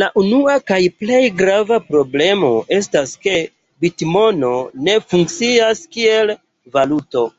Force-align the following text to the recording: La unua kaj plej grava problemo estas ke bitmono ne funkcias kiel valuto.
La 0.00 0.06
unua 0.20 0.52
kaj 0.70 0.78
plej 1.00 1.18
grava 1.40 1.78
problemo 1.88 2.50
estas 2.78 3.14
ke 3.28 3.36
bitmono 3.86 4.54
ne 4.88 4.96
funkcias 5.12 5.86
kiel 5.98 6.36
valuto. 6.80 7.30